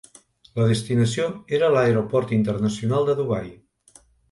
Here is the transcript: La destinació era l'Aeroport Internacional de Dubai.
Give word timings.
La 0.59 0.63
destinació 0.71 1.27
era 1.59 1.69
l'Aeroport 1.75 2.35
Internacional 2.39 3.09
de 3.13 3.19
Dubai. 3.23 3.55